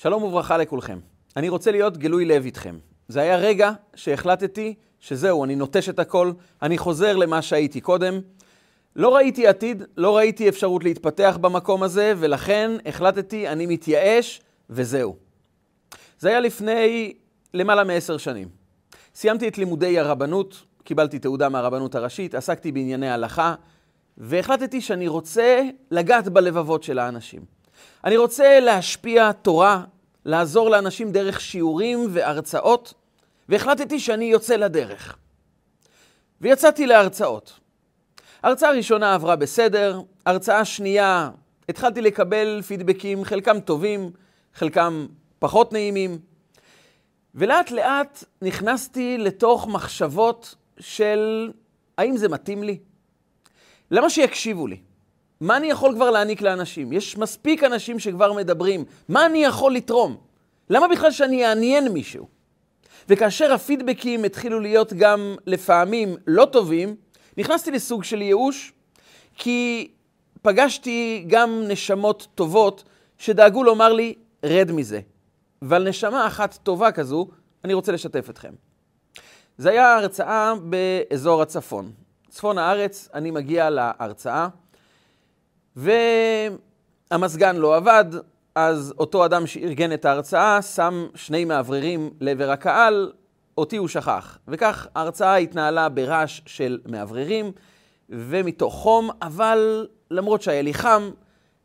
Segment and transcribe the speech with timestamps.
[0.00, 0.98] שלום וברכה לכולכם.
[1.36, 2.78] אני רוצה להיות גלוי לב איתכם.
[3.08, 6.32] זה היה רגע שהחלטתי שזהו, אני נוטש את הכל,
[6.62, 8.20] אני חוזר למה שהייתי קודם.
[8.96, 14.40] לא ראיתי עתיד, לא ראיתי אפשרות להתפתח במקום הזה, ולכן החלטתי, אני מתייאש,
[14.70, 15.16] וזהו.
[16.18, 17.14] זה היה לפני
[17.54, 18.48] למעלה מעשר שנים.
[19.14, 23.54] סיימתי את לימודי הרבנות, קיבלתי תעודה מהרבנות הראשית, עסקתי בענייני הלכה,
[24.18, 27.57] והחלטתי שאני רוצה לגעת בלבבות של האנשים.
[28.04, 29.84] אני רוצה להשפיע תורה,
[30.24, 32.94] לעזור לאנשים דרך שיעורים והרצאות,
[33.48, 35.16] והחלטתי שאני יוצא לדרך.
[36.40, 37.58] ויצאתי להרצאות.
[38.42, 41.30] הרצאה ראשונה עברה בסדר, הרצאה שנייה,
[41.68, 44.10] התחלתי לקבל פידבקים, חלקם טובים,
[44.54, 45.06] חלקם
[45.38, 46.18] פחות נעימים,
[47.34, 51.52] ולאט לאט נכנסתי לתוך מחשבות של
[51.98, 52.78] האם זה מתאים לי?
[53.90, 54.80] למה שיקשיבו לי?
[55.40, 56.92] מה אני יכול כבר להעניק לאנשים?
[56.92, 58.84] יש מספיק אנשים שכבר מדברים.
[59.08, 60.16] מה אני יכול לתרום?
[60.70, 62.26] למה בכלל שאני אעניין מישהו?
[63.08, 66.96] וכאשר הפידבקים התחילו להיות גם לפעמים לא טובים,
[67.36, 68.72] נכנסתי לסוג של ייאוש,
[69.36, 69.90] כי
[70.42, 72.84] פגשתי גם נשמות טובות
[73.18, 74.14] שדאגו לומר לי,
[74.44, 75.00] רד מזה.
[75.62, 77.28] ועל נשמה אחת טובה כזו,
[77.64, 78.52] אני רוצה לשתף אתכם.
[79.58, 81.92] זה היה הרצאה באזור הצפון.
[82.28, 84.48] צפון הארץ, אני מגיע להרצאה,
[85.76, 88.04] והמזגן לא עבד,
[88.54, 93.12] אז אותו אדם שארגן את ההרצאה שם שני מאווררים לעבר הקהל,
[93.58, 94.38] אותי הוא שכח.
[94.48, 97.52] וכך ההרצאה התנהלה ברעש של מאווררים
[98.08, 101.10] ומתוך חום, אבל למרות שהיה לי חם,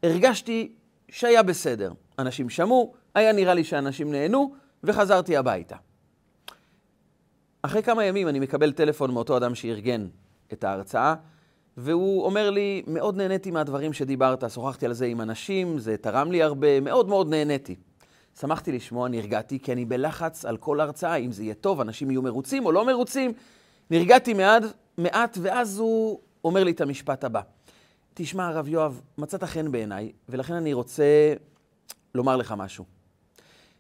[0.04, 0.76] הרגשתי
[1.10, 1.92] שהיה בסדר.
[2.20, 5.76] אנשים שמעו, היה נראה לי שאנשים נהנו, וחזרתי הביתה.
[7.62, 10.08] אחרי כמה ימים אני מקבל טלפון מאותו אדם שארגן
[10.54, 11.16] את ההרצאה,
[11.78, 16.44] והוא אומר לי, מאוד נהניתי מהדברים שדיברת, שוחחתי על זה עם אנשים, זה תרם לי
[16.44, 17.76] הרבה, מאוד מאוד נהניתי.
[18.40, 22.22] שמחתי לשמוע, נרגעתי, כי אני בלחץ על כל הרצאה, אם זה יהיה טוב, אנשים יהיו
[22.22, 23.34] מרוצים או לא מרוצים.
[23.90, 24.64] נרגעתי מעט,
[24.98, 27.42] מעט, ואז הוא אומר לי את המשפט הבא.
[28.14, 31.34] תשמע, הרב יואב, מצאת חן בעיניי, ולכן אני רוצה
[32.16, 32.86] לומר לך משהו.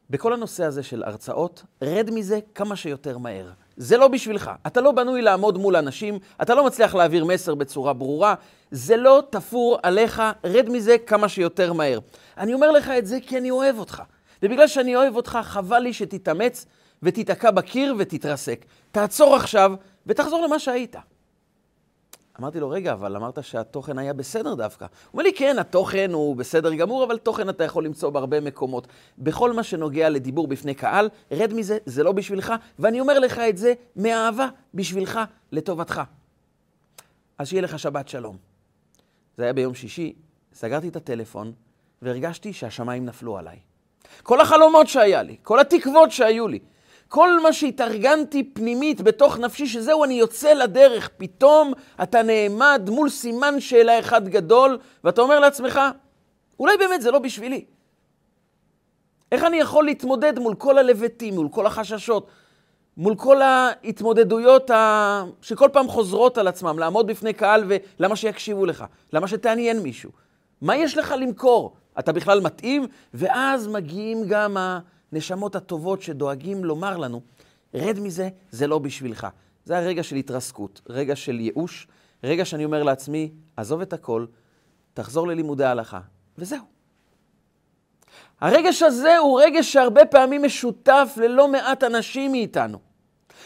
[0.09, 3.51] בכל הנושא הזה של הרצאות, רד מזה כמה שיותר מהר.
[3.77, 4.51] זה לא בשבילך.
[4.67, 8.35] אתה לא בנוי לעמוד מול אנשים, אתה לא מצליח להעביר מסר בצורה ברורה,
[8.71, 11.99] זה לא תפור עליך, רד מזה כמה שיותר מהר.
[12.37, 14.03] אני אומר לך את זה כי אני אוהב אותך.
[14.43, 16.65] ובגלל שאני אוהב אותך, חבל לי שתתאמץ
[17.03, 18.65] ותיתקע בקיר ותתרסק.
[18.91, 19.73] תעצור עכשיו
[20.07, 20.95] ותחזור למה שהיית.
[22.39, 24.85] אמרתי לו, רגע, אבל אמרת שהתוכן היה בסדר דווקא.
[24.85, 28.87] הוא אומר לי, כן, התוכן הוא בסדר גמור, אבל תוכן אתה יכול למצוא בהרבה מקומות.
[29.17, 33.57] בכל מה שנוגע לדיבור בפני קהל, רד מזה, זה לא בשבילך, ואני אומר לך את
[33.57, 35.19] זה מאהבה, בשבילך,
[35.51, 36.01] לטובתך.
[37.37, 38.37] אז שיהיה לך שבת שלום.
[39.37, 40.13] זה היה ביום שישי,
[40.53, 41.53] סגרתי את הטלפון,
[42.01, 43.59] והרגשתי שהשמיים נפלו עליי.
[44.23, 46.59] כל החלומות שהיה לי, כל התקוות שהיו לי,
[47.07, 53.59] כל מה שהתארגנתי פנימית בתוך נפשי, שזהו, אני יוצא לדרך, פתאום אתה נעמד מול סימן
[53.59, 55.79] שאלה אחד גדול, ואתה אומר לעצמך,
[56.59, 57.65] אולי באמת זה לא בשבילי.
[59.31, 62.27] איך אני יכול להתמודד מול כל הלבטים, מול כל החששות,
[62.97, 65.23] מול כל ההתמודדויות ה...
[65.41, 67.63] שכל פעם חוזרות על עצמם, לעמוד בפני קהל
[67.99, 68.85] ולמה שיקשיבו לך?
[69.13, 70.11] למה שתעניין מישהו?
[70.61, 71.73] מה יש לך למכור?
[71.99, 72.87] אתה בכלל מתאים?
[73.13, 74.57] ואז מגיעים גם.
[75.13, 77.21] הנשמות הטובות שדואגים לומר לנו,
[77.73, 79.27] רד מזה, זה לא בשבילך.
[79.65, 81.87] זה הרגע של התרסקות, רגע של ייאוש,
[82.23, 84.25] רגע שאני אומר לעצמי, עזוב את הכל,
[84.93, 85.99] תחזור ללימודי ההלכה,
[86.37, 86.63] וזהו.
[88.41, 92.79] הרגש הזה הוא רגש שהרבה פעמים משותף ללא מעט אנשים מאיתנו.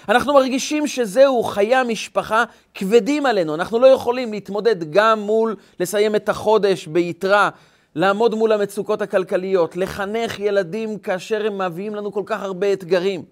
[0.09, 3.55] אנחנו מרגישים שזהו, חיי המשפחה כבדים עלינו.
[3.55, 7.49] אנחנו לא יכולים להתמודד גם מול לסיים את החודש ביתרה,
[7.97, 13.23] לעמוד מול המצוקות הכלכליות, לחנך ילדים כאשר הם מביאים לנו כל כך הרבה אתגרים.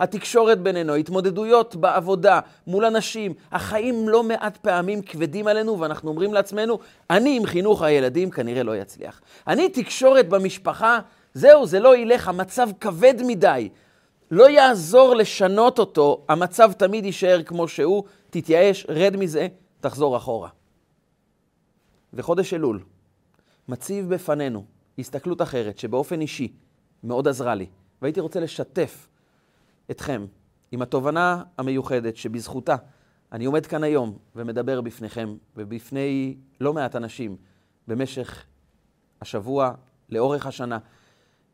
[0.00, 6.78] התקשורת בינינו, התמודדויות בעבודה, מול אנשים, החיים לא מעט פעמים כבדים עלינו ואנחנו אומרים לעצמנו,
[7.10, 9.20] אני עם חינוך הילדים כנראה לא יצליח.
[9.46, 10.98] אני תקשורת במשפחה,
[11.34, 13.68] זהו, זה לא ילך, המצב כבד מדי.
[14.30, 19.48] לא יעזור לשנות אותו, המצב תמיד יישאר כמו שהוא, תתייאש, רד מזה,
[19.80, 20.48] תחזור אחורה.
[22.14, 22.80] וחודש אלול,
[23.70, 24.64] מציב בפנינו
[24.98, 26.52] הסתכלות אחרת, שבאופן אישי
[27.04, 27.66] מאוד עזרה לי,
[28.02, 29.08] והייתי רוצה לשתף
[29.90, 30.26] אתכם
[30.72, 32.76] עם התובנה המיוחדת שבזכותה
[33.32, 37.36] אני עומד כאן היום ומדבר בפניכם ובפני לא מעט אנשים
[37.88, 38.44] במשך
[39.20, 39.72] השבוע,
[40.08, 40.78] לאורך השנה,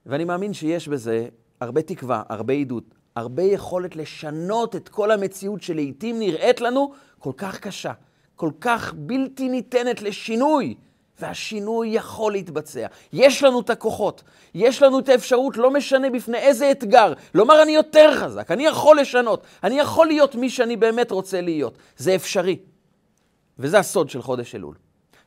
[0.07, 1.29] ואני מאמין שיש בזה
[1.61, 2.85] הרבה תקווה, הרבה עידוד,
[3.17, 7.93] הרבה יכולת לשנות את כל המציאות שלעיתים נראית לנו כל כך קשה,
[8.37, 10.75] כל כך בלתי ניתנת לשינוי.
[11.21, 12.87] והשינוי יכול להתבצע.
[13.13, 14.23] יש לנו את הכוחות,
[14.55, 19.01] יש לנו את האפשרות, לא משנה בפני איזה אתגר, לומר אני יותר חזק, אני יכול
[19.01, 21.79] לשנות, אני יכול להיות מי שאני באמת רוצה להיות.
[21.97, 22.59] זה אפשרי.
[23.59, 24.75] וזה הסוד של חודש אלול.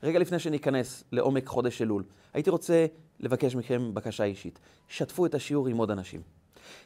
[0.03, 2.03] רגע לפני שניכנס לעומק חודש אלול,
[2.33, 2.85] הייתי רוצה
[3.19, 4.59] לבקש מכם בקשה אישית.
[4.87, 6.21] שתפו את השיעור עם עוד אנשים.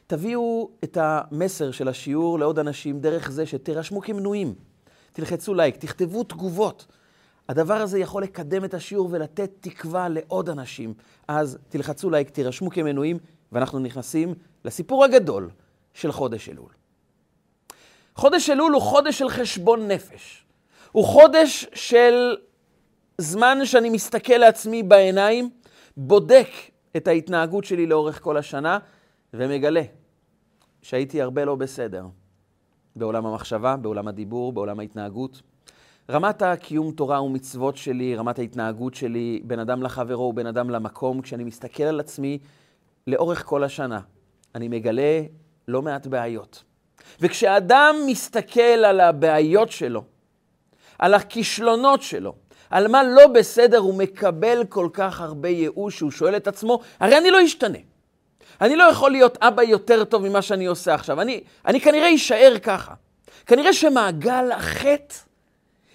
[0.06, 4.54] תביאו את המסר של השיעור לעוד אנשים דרך זה שתירשמו כמנויים.
[5.12, 6.86] תלחצו לייק, תכתבו תגובות.
[7.48, 10.94] הדבר הזה יכול לקדם את השיעור ולתת תקווה לעוד אנשים.
[11.28, 13.18] אז תלחצו לייק, תירשמו כמנויים,
[13.52, 15.50] ואנחנו נכנסים לסיפור הגדול
[15.94, 16.68] של חודש אלול.
[18.14, 20.44] חודש אלול הוא חודש של חשבון נפש.
[20.92, 22.36] הוא חודש של
[23.18, 25.50] זמן שאני מסתכל לעצמי בעיניים,
[25.96, 26.48] בודק
[26.96, 28.78] את ההתנהגות שלי לאורך כל השנה,
[29.34, 29.82] ומגלה
[30.82, 32.06] שהייתי הרבה לא בסדר.
[32.96, 35.42] בעולם המחשבה, בעולם הדיבור, בעולם ההתנהגות.
[36.10, 41.44] רמת הקיום תורה ומצוות שלי, רמת ההתנהגות שלי, בין אדם לחברו ובין אדם למקום, כשאני
[41.44, 42.38] מסתכל על עצמי
[43.06, 44.00] לאורך כל השנה,
[44.54, 45.22] אני מגלה
[45.68, 46.62] לא מעט בעיות.
[47.20, 50.04] וכשאדם מסתכל על הבעיות שלו,
[50.98, 52.34] על הכישלונות שלו,
[52.70, 57.18] על מה לא בסדר, הוא מקבל כל כך הרבה ייאוש שהוא שואל את עצמו, הרי
[57.18, 57.78] אני לא אשתנה.
[58.60, 61.20] אני לא יכול להיות אבא יותר טוב ממה שאני עושה עכשיו.
[61.20, 62.94] אני, אני כנראה אשאר ככה.
[63.46, 65.14] כנראה שמעגל החטא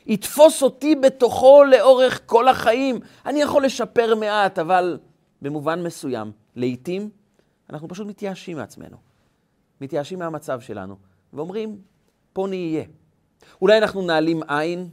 [0.10, 3.00] יתפוס אותי בתוכו לאורך כל החיים.
[3.26, 5.00] אני יכול לשפר מעט, אבל
[5.42, 7.10] במובן מסוים, לעתים
[7.70, 8.98] אנחנו פשוט מתייאשים מעצמנו.
[9.82, 10.96] מתייאשים מהמצב שלנו,
[11.34, 11.82] ואומרים,
[12.34, 12.84] פה נהיה.
[13.62, 14.90] אולי אנחנו נעלים עין,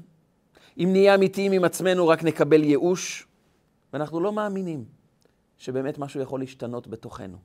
[0.79, 3.27] אם נהיה אמיתיים עם עצמנו רק נקבל ייאוש,
[3.93, 4.85] ואנחנו לא מאמינים
[5.59, 7.37] שבאמת משהו יכול להשתנות בתוכנו.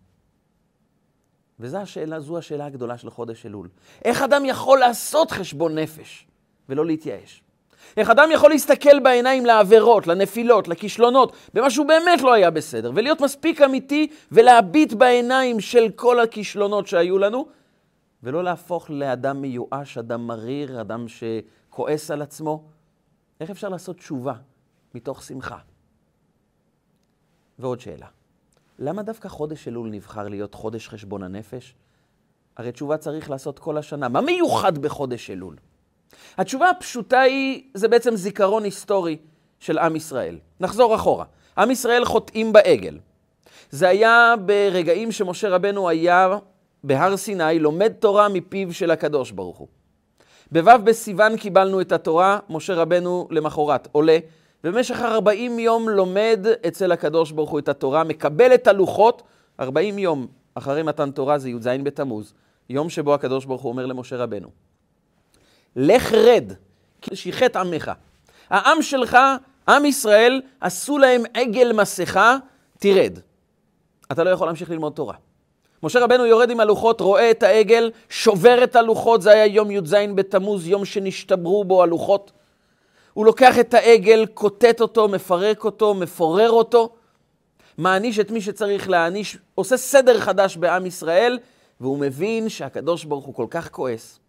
[1.59, 3.69] וזו השאלה, השאלה הגדולה של חודש אלול.
[4.05, 6.27] איך אדם יכול לעשות חשבון נפש
[6.69, 7.43] ולא להתייאש?
[7.97, 13.21] איך אדם יכול להסתכל בעיניים לעבירות, לנפילות, לכישלונות, במה שהוא באמת לא היה בסדר, ולהיות
[13.21, 17.47] מספיק אמיתי ולהביט בעיניים של כל הכישלונות שהיו לנו,
[18.23, 22.63] ולא להפוך לאדם מיואש, אדם מריר, אדם שכועס על עצמו.
[23.39, 24.33] איך אפשר לעשות תשובה
[24.95, 25.57] מתוך שמחה?
[27.59, 28.07] ועוד שאלה.
[28.79, 31.75] למה דווקא חודש אלול נבחר להיות חודש חשבון הנפש?
[32.57, 34.09] הרי תשובה צריך לעשות כל השנה.
[34.09, 35.55] מה מיוחד בחודש אלול?
[36.37, 39.17] התשובה הפשוטה היא, זה בעצם זיכרון היסטורי
[39.59, 40.37] של עם ישראל.
[40.59, 41.25] נחזור אחורה.
[41.57, 42.97] עם ישראל חוטאים בעגל.
[43.69, 46.37] זה היה ברגעים שמשה רבנו היה
[46.83, 49.67] בהר סיני, לומד תורה מפיו של הקדוש ברוך הוא.
[50.51, 54.17] בו' בסיוון קיבלנו את התורה, משה רבנו למחרת עולה,
[54.63, 59.21] במשך 40 יום לומד אצל הקדוש ברוך הוא את התורה, מקבל את הלוחות,
[59.59, 62.33] 40 יום אחרי מתן תורה זה י"ז בתמוז,
[62.69, 64.47] יום שבו הקדוש ברוך הוא אומר למשה רבנו,
[65.75, 66.53] לך רד,
[67.01, 67.91] כי שיחת עמך.
[68.49, 69.17] העם שלך,
[69.67, 72.37] עם ישראל, עשו להם עגל מסכה,
[72.79, 73.19] תרד.
[74.11, 75.15] אתה לא יכול להמשיך ללמוד תורה.
[75.83, 79.95] משה רבנו יורד עם הלוחות, רואה את העגל, שובר את הלוחות, זה היה יום י"ז
[80.15, 82.31] בתמוז, יום שנשתברו בו הלוחות.
[83.13, 86.89] הוא לוקח את העגל, כותת אותו, מפרק אותו, מפורר אותו,
[87.77, 91.39] מעניש את מי שצריך להעניש, עושה סדר חדש בעם ישראל,
[91.81, 94.19] והוא מבין שהקדוש ברוך הוא כל כך כועס,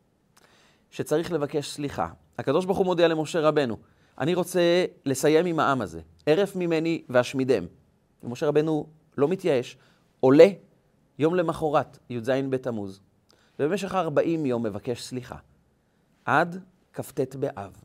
[0.92, 2.08] שצריך לבקש סליחה.
[2.38, 3.76] הקדוש ברוך הוא מודיע למשה רבנו,
[4.18, 7.64] אני רוצה לסיים עם העם הזה, ערף ממני ואשמידם.
[8.22, 8.86] ומשה רבנו
[9.18, 9.76] לא מתייאש,
[10.20, 10.48] עולה
[11.18, 13.00] יום למחרת, י"ז בתמוז,
[13.58, 15.36] ובמשך 40 יום מבקש סליחה,
[16.24, 16.62] עד
[16.93, 17.76] כ"ט באב.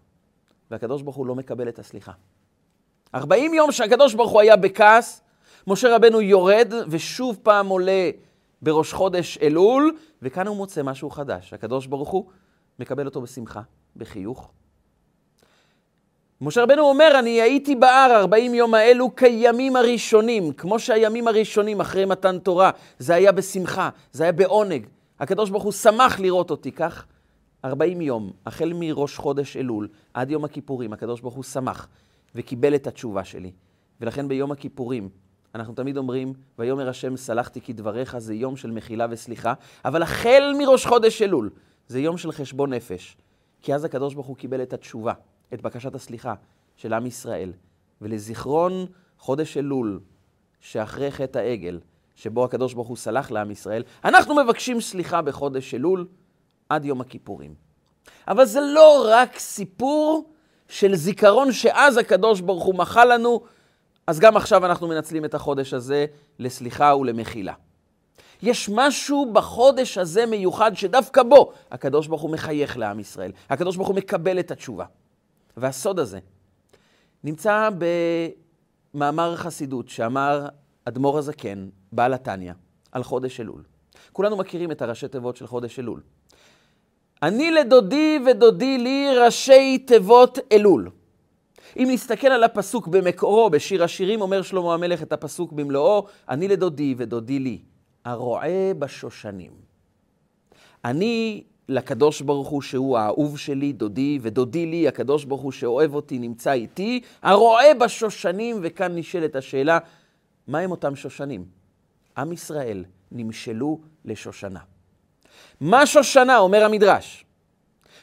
[0.71, 2.11] והקדוש ברוך הוא לא מקבל את הסליחה.
[3.15, 5.21] 40 יום שהקדוש ברוך הוא היה בכעס,
[5.67, 8.09] משה רבנו יורד ושוב פעם עולה
[8.61, 11.53] בראש חודש אלול, וכאן הוא מוצא משהו חדש.
[11.53, 12.25] הקדוש ברוך הוא
[12.79, 13.61] מקבל אותו בשמחה,
[13.95, 14.51] בחיוך.
[16.41, 22.05] משה רבנו אומר, אני הייתי בהר 40 יום האלו כימים הראשונים, כמו שהימים הראשונים אחרי
[22.05, 24.85] מתן תורה, זה היה בשמחה, זה היה בעונג.
[25.19, 27.05] הקדוש ברוך הוא שמח לראות אותי כך.
[27.65, 31.87] 40 יום, החל מראש חודש אלול עד יום הכיפורים, הקדוש ברוך הוא שמח
[32.35, 33.51] וקיבל את התשובה שלי.
[34.01, 35.09] ולכן ביום הכיפורים
[35.55, 39.53] אנחנו תמיד אומרים, ויאמר השם סלחתי כדבריך, זה יום של מחילה וסליחה,
[39.85, 41.49] אבל החל מראש חודש אלול,
[41.87, 43.17] זה יום של חשבון נפש.
[43.61, 45.13] כי אז הקדוש ברוך הוא קיבל את התשובה,
[45.53, 46.33] את בקשת הסליחה
[46.75, 47.53] של עם ישראל.
[48.01, 48.85] ולזיכרון
[49.19, 49.99] חודש אלול,
[50.59, 51.79] שאחרי חטא העגל,
[52.15, 56.07] שבו הקדוש ברוך הוא סלח לעם ישראל, אנחנו מבקשים סליחה בחודש אלול,
[56.69, 57.53] עד יום הכיפורים.
[58.27, 60.29] אבל זה לא רק סיפור
[60.69, 63.41] של זיכרון שאז הקדוש ברוך הוא מחה לנו,
[64.07, 66.05] אז גם עכשיו אנחנו מנצלים את החודש הזה
[66.39, 67.53] לסליחה ולמחילה.
[68.41, 73.31] יש משהו בחודש הזה מיוחד שדווקא בו הקדוש ברוך הוא מחייך לעם ישראל.
[73.49, 74.85] הקדוש ברוך הוא מקבל את התשובה.
[75.57, 76.19] והסוד הזה
[77.23, 77.69] נמצא
[78.93, 80.47] מאמר חסידות שאמר
[80.85, 82.53] אדמו"ר הזקן, בעל התניא,
[82.91, 83.63] על חודש אלול.
[84.13, 86.01] כולנו מכירים את הראשי תיבות של חודש אלול.
[87.23, 90.89] אני לדודי ודודי לי ראשי תיבות אלול.
[91.77, 96.95] אם נסתכל על הפסוק במקורו, בשיר השירים, אומר שלמה המלך את הפסוק במלואו, אני לדודי
[96.97, 97.59] ודודי לי,
[98.07, 99.51] הרועה בשושנים.
[100.85, 106.19] אני לקדוש ברוך הוא שהוא האהוב שלי, דודי, ודודי לי, הקדוש ברוך הוא שאוהב אותי,
[106.19, 109.79] נמצא איתי, הרועה בשושנים, וכאן נשאלת השאלה,
[110.47, 111.45] מה הם אותם שושנים?
[112.17, 114.59] עם ישראל נמשלו לשושנה.
[115.61, 117.25] מה שושנה, אומר המדרש?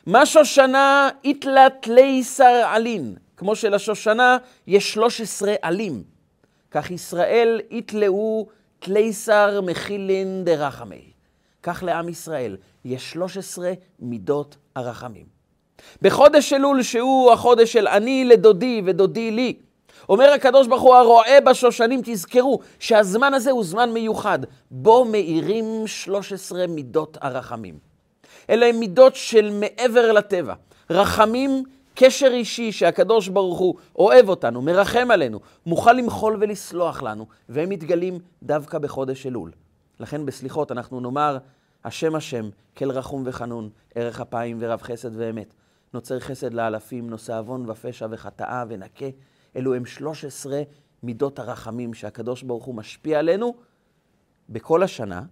[0.07, 6.03] מה שושנה איתלת ליסר עלין, כמו שלשושנה יש 13 עלים.
[6.71, 8.47] כך ישראל יתלאו
[8.85, 11.03] תליסר מחילין דרחמי.
[11.63, 15.27] כך לעם ישראל יש 13 מידות הרחמים.
[16.03, 19.57] בחודש אלול, שהוא החודש של אני לדודי ודודי לי,
[20.09, 24.39] אומר הקדוש ברוך הוא, הרועה בשושנים, תזכרו שהזמן הזה הוא זמן מיוחד,
[24.71, 27.79] בו מאירים 13 מידות הרחמים.
[28.51, 30.55] אלה הם מידות של מעבר לטבע.
[30.91, 31.63] רחמים,
[31.95, 38.19] קשר אישי שהקדוש ברוך הוא אוהב אותנו, מרחם עלינו, מוכן למחול ולסלוח לנו, והם מתגלים
[38.43, 39.51] דווקא בחודש אלול.
[40.01, 41.39] לכן בסליחות אנחנו נאמר,
[41.85, 45.55] השם השם, כל רחום וחנון, ערך אפיים ורב חסד ואמת.
[45.95, 49.07] נוצר חסד לאלפים, נושא עוון ופשע וחטאה ונקה.
[49.57, 50.63] אלו הם 13
[51.03, 53.55] מידות הרחמים שהקדוש ברוך הוא משפיע עלינו
[54.49, 55.23] בכל השנה,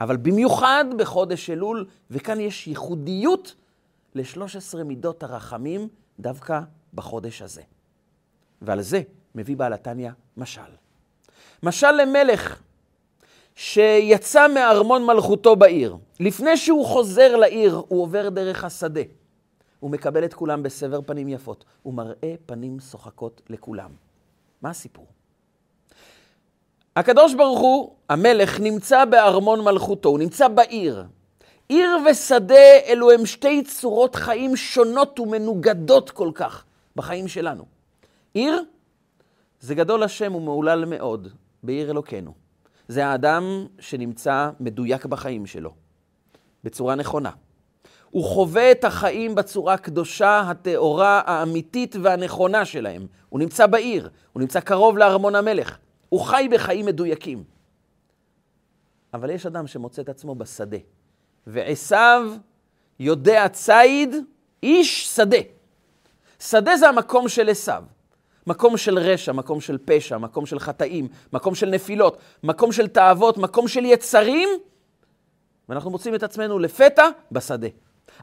[0.00, 3.54] אבל במיוחד בחודש אלול, וכאן יש ייחודיות
[4.16, 5.88] ל-13 מידות הרחמים
[6.20, 6.60] דווקא
[6.94, 7.62] בחודש הזה.
[8.62, 9.02] ועל זה
[9.34, 10.60] מביא בעל התניא משל.
[11.62, 12.62] משל למלך
[13.54, 15.96] שיצא מארמון מלכותו בעיר.
[16.20, 19.00] לפני שהוא חוזר לעיר, הוא עובר דרך השדה.
[19.80, 21.64] הוא מקבל את כולם בסבר פנים יפות.
[21.82, 23.90] הוא מראה פנים שוחקות לכולם.
[24.62, 25.06] מה הסיפור?
[26.96, 31.04] הקדוש ברוך הוא, המלך, נמצא בארמון מלכותו, הוא נמצא בעיר.
[31.68, 36.64] עיר ושדה אלו הם שתי צורות חיים שונות ומנוגדות כל כך
[36.96, 37.64] בחיים שלנו.
[38.34, 38.64] עיר
[39.60, 41.28] זה גדול השם ומהולל מאוד
[41.62, 42.34] בעיר אלוקינו.
[42.88, 45.74] זה האדם שנמצא מדויק בחיים שלו,
[46.64, 47.30] בצורה נכונה.
[48.10, 53.06] הוא חווה את החיים בצורה הקדושה, הטהורה, האמיתית והנכונה שלהם.
[53.28, 55.78] הוא נמצא בעיר, הוא נמצא קרוב לארמון המלך.
[56.08, 57.44] הוא חי בחיים מדויקים.
[59.14, 60.76] אבל יש אדם שמוצא את עצמו בשדה,
[61.46, 62.32] ועשיו
[63.00, 64.14] יודע ציד,
[64.62, 65.38] איש שדה.
[66.40, 67.82] שדה זה המקום של עשיו.
[68.46, 73.38] מקום של רשע, מקום של פשע, מקום של חטאים, מקום של נפילות, מקום של תאוות,
[73.38, 74.48] מקום של יצרים,
[75.68, 77.66] ואנחנו מוצאים את עצמנו לפתע בשדה.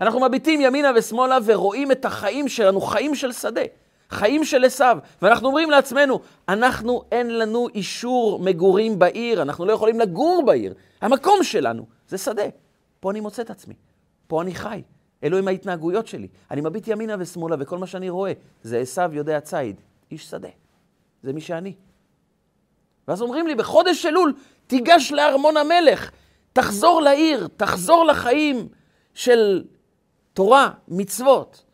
[0.01, 3.61] אנחנו מביטים ימינה ושמאלה ורואים את החיים שלנו, חיים של שדה,
[4.09, 9.99] חיים של עשיו, ואנחנו אומרים לעצמנו, אנחנו, אין לנו אישור מגורים בעיר, אנחנו לא יכולים
[9.99, 10.73] לגור בעיר.
[11.01, 12.43] המקום שלנו זה שדה.
[13.03, 13.73] פה אני מוצא את עצמי,
[14.27, 14.81] פה אני חי.
[15.23, 16.27] אלו הם ההתנהגויות שלי.
[16.51, 19.81] אני מביט ימינה ושמאלה, וכל מה שאני רואה זה עשיו יודע ציד,
[20.11, 20.49] איש שדה.
[21.23, 21.73] זה מי שאני.
[23.07, 24.33] ואז אומרים לי, בחודש אלול,
[24.67, 26.11] תיגש לארמון המלך,
[26.53, 28.67] תחזור לעיר, תחזור לחיים
[29.13, 29.63] של
[30.33, 31.65] תורה, מצוות,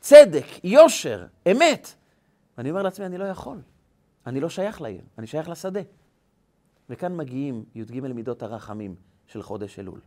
[0.00, 1.94] צדק, יושר, אמת.
[2.58, 3.58] ואני אומר לעצמי, אני לא יכול.
[4.26, 5.80] אני לא שייך לעיר, אני שייך לשדה.
[6.90, 8.94] וכאן מגיעים י"ג מידות הרחמים
[9.26, 10.00] של חודש אלול.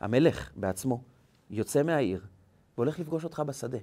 [0.00, 1.00] המלך בעצמו
[1.50, 2.20] יוצא מהעיר
[2.76, 3.78] והולך לפגוש אותך בשדה.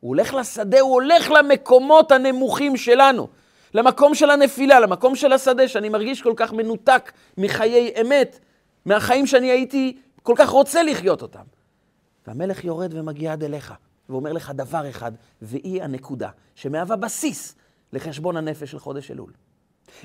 [0.00, 3.28] הוא הולך לשדה, הוא הולך למקומות הנמוכים שלנו,
[3.74, 8.38] למקום של הנפילה, למקום של השדה, שאני מרגיש כל כך מנותק מחיי אמת,
[8.84, 11.44] מהחיים שאני הייתי כל כך רוצה לחיות אותם.
[12.26, 13.74] והמלך יורד ומגיע עד אליך,
[14.08, 17.54] ואומר לך דבר אחד, והיא הנקודה שמהווה בסיס
[17.92, 19.32] לחשבון הנפש של חודש אלול.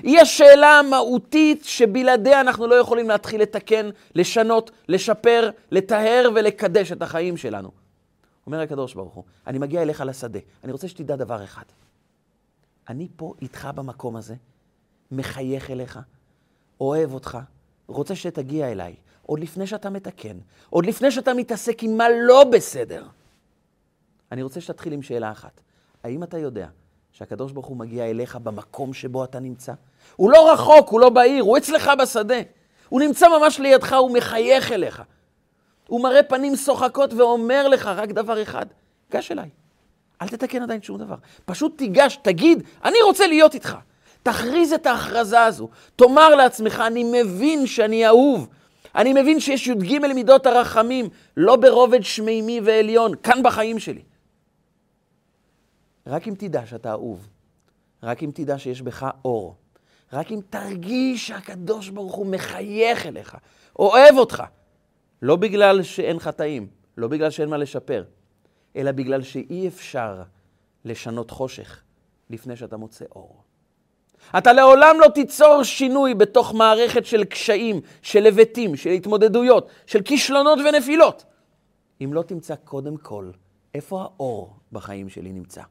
[0.02, 7.36] היא השאלה המהותית שבלעדיה אנחנו לא יכולים להתחיל לתקן, לשנות, לשפר, לטהר ולקדש את החיים
[7.36, 7.70] שלנו.
[8.46, 11.62] אומר הקדוש ברוך הוא, אני מגיע אליך לשדה, אני רוצה שתדע דבר אחד.
[12.88, 14.34] אני פה איתך במקום הזה,
[15.12, 15.98] מחייך אליך,
[16.80, 17.38] אוהב אותך,
[17.86, 20.38] רוצה שתגיע אליי, עוד לפני שאתה מתקן,
[20.70, 23.06] עוד לפני שאתה מתעסק עם מה לא בסדר.
[24.32, 25.60] אני רוצה שתתחיל עם שאלה אחת.
[26.02, 26.68] האם אתה יודע
[27.18, 29.72] שהקדוש ברוך הוא מגיע אליך במקום שבו אתה נמצא?
[30.16, 32.40] הוא לא רחוק, הוא לא בעיר, הוא אצלך בשדה.
[32.88, 35.02] הוא נמצא ממש לידך, הוא מחייך אליך.
[35.88, 38.66] הוא מראה פנים שוחקות ואומר לך רק דבר אחד,
[39.12, 39.48] גש אליי.
[40.22, 41.14] אל תתקן עדיין שום דבר.
[41.44, 43.76] פשוט תיגש, תגיד, אני רוצה להיות איתך.
[44.22, 45.68] תכריז את ההכרזה הזו.
[45.96, 48.48] תאמר לעצמך, אני מבין שאני אהוב.
[48.94, 54.02] אני מבין שיש י"ג מידות הרחמים, לא ברובד שמימי ועליון, כאן בחיים שלי.
[56.06, 57.28] רק אם תדע שאתה אהוב,
[58.02, 59.56] רק אם תדע שיש בך אור.
[60.12, 63.36] רק אם תרגיש שהקדוש ברוך הוא מחייך אליך,
[63.78, 64.42] אוהב אותך.
[65.22, 68.04] לא בגלל שאין חטאים, לא בגלל שאין מה לשפר,
[68.76, 70.22] אלא בגלל שאי אפשר
[70.84, 71.82] לשנות חושך
[72.30, 73.42] לפני שאתה מוצא אור.
[74.38, 80.58] אתה לעולם לא תיצור שינוי בתוך מערכת של קשיים, של היבטים, של התמודדויות, של כישלונות
[80.68, 81.24] ונפילות,
[82.04, 83.30] אם לא תמצא קודם כל
[83.74, 85.62] איפה האור בחיים שלי נמצא.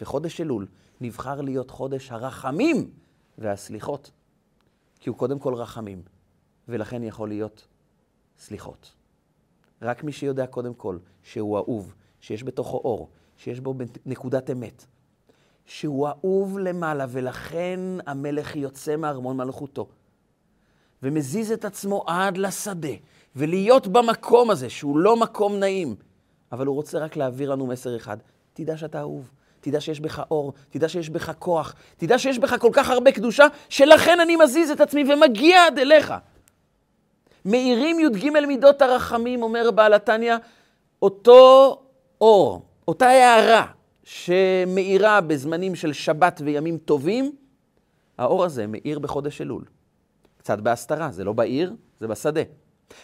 [0.00, 0.66] וחודש אלול
[1.00, 2.90] נבחר להיות חודש הרחמים
[3.38, 4.10] והסליחות,
[5.00, 6.02] כי הוא קודם כל רחמים,
[6.68, 7.66] ולכן יכול להיות
[8.38, 8.92] סליחות.
[9.82, 13.74] רק מי שיודע קודם כל שהוא אהוב, שיש בתוכו אור, שיש בו
[14.06, 14.84] נקודת אמת,
[15.66, 19.88] שהוא אהוב למעלה, ולכן המלך יוצא מארמון מלכותו,
[21.02, 22.92] ומזיז את עצמו עד לשדה,
[23.36, 25.96] ולהיות במקום הזה, שהוא לא מקום נעים,
[26.52, 28.16] אבל הוא רוצה רק להעביר לנו מסר אחד,
[28.52, 29.30] תדע שאתה אהוב.
[29.60, 33.46] תדע שיש בך אור, תדע שיש בך כוח, תדע שיש בך כל כך הרבה קדושה,
[33.68, 36.14] שלכן אני מזיז את עצמי ומגיע עד אליך.
[37.44, 40.36] מאירים י"ג מידות הרחמים, אומר בעל התניא,
[41.02, 41.76] אותו
[42.20, 43.66] אור, אותה הערה
[44.04, 47.32] שמאירה בזמנים של שבת וימים טובים,
[48.18, 49.64] האור הזה מאיר בחודש אלול.
[50.38, 52.40] קצת בהסתרה, זה לא בעיר, זה בשדה.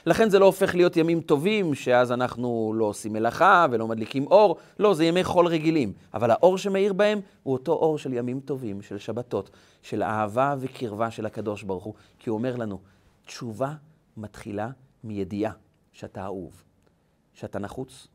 [0.06, 4.56] לכן זה לא הופך להיות ימים טובים, שאז אנחנו לא עושים מלאכה ולא מדליקים אור.
[4.78, 5.92] לא, זה ימי חול רגילים.
[6.14, 9.50] אבל האור שמאיר בהם הוא אותו אור של ימים טובים, של שבתות,
[9.82, 11.94] של אהבה וקרבה של הקדוש ברוך הוא.
[12.18, 12.78] כי הוא אומר לנו,
[13.26, 13.72] תשובה
[14.16, 14.68] מתחילה
[15.04, 15.52] מידיעה
[15.92, 16.62] שאתה אהוב,
[17.34, 18.08] שאתה נחוץ,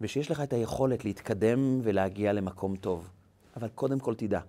[0.00, 3.08] ושיש לך את היכולת להתקדם ולהגיע למקום טוב.
[3.56, 4.40] אבל קודם כל תדע,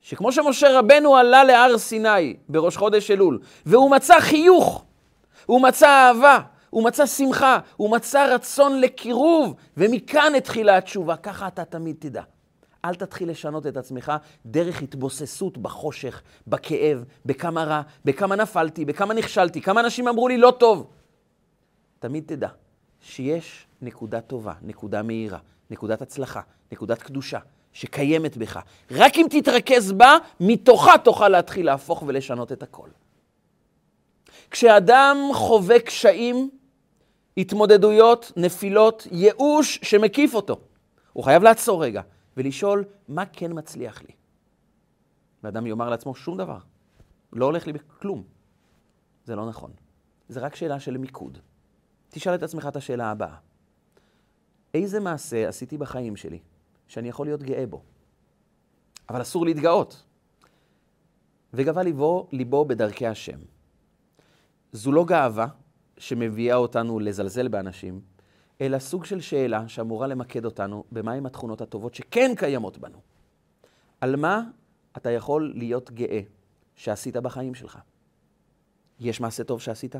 [0.00, 4.84] שכמו שמשה רבנו עלה להר סיני בראש חודש אלול, והוא מצא חיוך,
[5.46, 11.16] הוא מצא אהבה, הוא מצא שמחה, הוא מצא רצון לקירוב, ומכאן התחילה התשובה.
[11.16, 12.22] ככה אתה תמיד תדע.
[12.84, 14.12] אל תתחיל לשנות את עצמך
[14.46, 20.52] דרך התבוססות בחושך, בכאב, בכמה רע, בכמה נפלתי, בכמה נכשלתי, כמה אנשים אמרו לי לא
[20.58, 20.90] טוב.
[21.98, 22.48] תמיד תדע
[23.00, 25.38] שיש נקודה טובה, נקודה מהירה,
[25.70, 26.40] נקודת הצלחה,
[26.72, 27.38] נקודת קדושה,
[27.72, 28.60] שקיימת בך.
[28.90, 32.88] רק אם תתרכז בה, מתוכה תוכל להתחיל להפוך ולשנות את הכל.
[34.50, 36.50] כשאדם חווה קשיים,
[37.36, 40.60] התמודדויות, נפילות, ייאוש שמקיף אותו,
[41.12, 42.02] הוא חייב לעצור רגע
[42.36, 44.14] ולשאול, מה כן מצליח לי?
[45.42, 46.58] ואדם יאמר לעצמו, שום דבר.
[47.32, 48.22] לא הולך לי בכלום.
[49.24, 49.70] זה לא נכון.
[50.28, 51.38] זה רק שאלה של מיקוד.
[52.08, 53.36] תשאל את עצמך את השאלה הבאה.
[54.74, 56.38] איזה מעשה עשיתי בחיים שלי
[56.88, 57.82] שאני יכול להיות גאה בו?
[59.08, 60.02] אבל אסור להתגאות.
[61.54, 63.38] וגבה ליבו, ליבו בדרכי השם.
[64.74, 65.46] זו לא גאווה
[65.98, 68.00] שמביאה אותנו לזלזל באנשים,
[68.60, 72.98] אלא סוג של שאלה שאמורה למקד אותנו במהם התכונות הטובות שכן קיימות בנו.
[74.00, 74.42] על מה
[74.96, 76.20] אתה יכול להיות גאה
[76.74, 77.78] שעשית בחיים שלך?
[79.00, 79.94] יש מעשה טוב שעשית?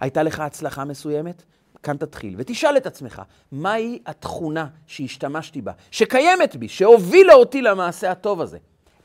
[0.00, 1.42] הייתה לך הצלחה מסוימת?
[1.82, 8.40] כאן תתחיל, ותשאל את עצמך, מהי התכונה שהשתמשתי בה, שקיימת בי, שהובילה אותי למעשה הטוב
[8.40, 8.58] הזה?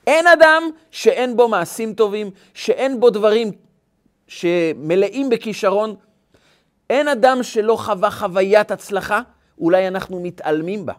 [0.07, 3.51] אין אדם שאין בו מעשים טובים, שאין בו דברים
[4.31, 5.95] שמלאים בכישרון.
[6.89, 9.21] אין אדם שלא חווה חוויית הצלחה,
[9.59, 10.93] אולי אנחנו מתעלמים בה.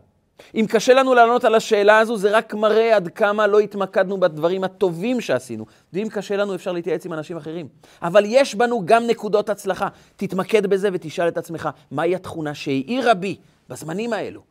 [0.54, 4.64] אם קשה לנו לענות על השאלה הזו, זה רק מראה עד כמה לא התמקדנו בדברים
[4.64, 5.66] הטובים שעשינו.
[5.92, 7.68] ואם קשה לנו, אפשר להתייעץ עם אנשים אחרים.
[8.02, 9.88] אבל יש בנו גם נקודות הצלחה.
[10.16, 13.36] תתמקד בזה ותשאל את עצמך, מהי התכונה שהאירה בי
[13.68, 14.42] בזמנים האלו?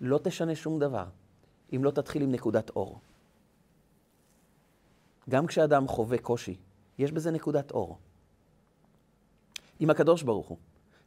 [0.00, 1.04] לא תשנה שום דבר
[1.74, 2.98] אם לא תתחיל עם נקודת אור.
[5.30, 6.56] גם כשאדם חווה קושי,
[6.98, 7.98] יש בזה נקודת אור.
[9.80, 10.58] אם הקדוש ברוך הוא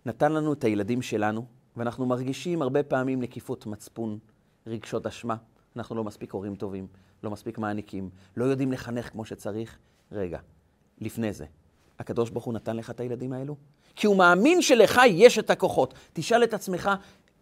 [0.05, 1.45] נתן לנו את הילדים שלנו,
[1.77, 4.19] ואנחנו מרגישים הרבה פעמים נקיפות מצפון,
[4.67, 5.35] רגשות אשמה,
[5.75, 6.87] אנחנו לא מספיק הורים טובים,
[7.23, 9.77] לא מספיק מעניקים, לא יודעים לחנך כמו שצריך.
[10.11, 10.39] רגע,
[11.01, 11.45] לפני זה,
[11.99, 13.55] הקדוש ברוך הוא נתן לך את הילדים האלו?
[13.95, 15.93] כי הוא מאמין שלך יש את הכוחות.
[16.13, 16.89] תשאל את עצמך,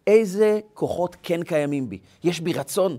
[0.07, 1.99] איזה כוחות כן קיימים בי?
[2.23, 2.97] יש בי רצון?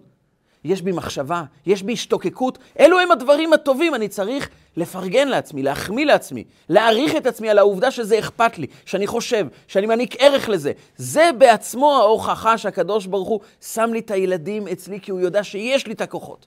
[0.65, 6.07] יש בי מחשבה, יש בי השתוקקות, אלו הם הדברים הטובים, אני צריך לפרגן לעצמי, להחמיא
[6.07, 10.73] לעצמי, להעריך את עצמי על העובדה שזה אכפת לי, שאני חושב, שאני מעניק ערך לזה.
[10.97, 15.87] זה בעצמו ההוכחה שהקדוש ברוך הוא שם לי את הילדים אצלי, כי הוא יודע שיש
[15.87, 16.47] לי את הכוחות.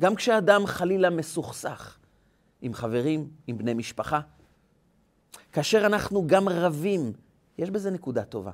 [0.00, 1.98] גם כשאדם חלילה מסוכסך
[2.62, 4.20] עם חברים, עם בני משפחה,
[5.52, 7.12] כאשר אנחנו גם רבים,
[7.58, 8.50] יש בזה נקודה טובה.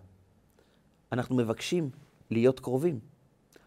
[1.12, 1.90] אנחנו מבקשים
[2.30, 3.00] להיות קרובים.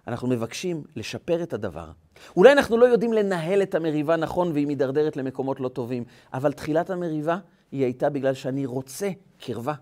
[0.07, 1.91] אנחנו מבקשים לשפר את הדבר.
[2.35, 6.89] אולי אנחנו לא יודעים לנהל את המריבה נכון והיא מידרדרת למקומות לא טובים, אבל תחילת
[6.89, 7.37] המריבה
[7.71, 9.09] היא הייתה בגלל שאני רוצה
[9.39, 9.73] קרבה.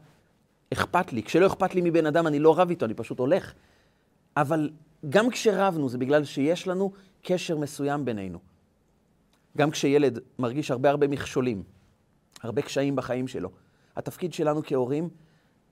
[0.73, 1.23] אכפת לי.
[1.23, 3.53] כשלא אכפת לי מבן אדם, אני לא רב איתו, אני פשוט הולך.
[4.37, 4.69] אבל
[5.09, 6.91] גם כשרבנו, זה בגלל שיש לנו
[7.23, 8.39] קשר מסוים בינינו.
[9.57, 11.63] גם כשילד מרגיש הרבה הרבה מכשולים,
[12.43, 13.49] הרבה קשיים בחיים שלו,
[13.95, 15.09] התפקיד שלנו כהורים